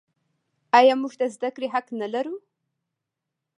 آیا 0.77 0.93
موږ 1.01 1.13
د 1.21 1.23
زده 1.35 1.49
کړې 1.55 1.67
حق 1.73 1.87
نلرو؟ 1.99 2.35